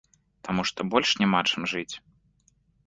Таму 0.47 0.61
што 0.69 0.87
больш 0.93 1.09
няма 1.21 1.39
чым 1.51 1.71
жыць. 1.77 1.91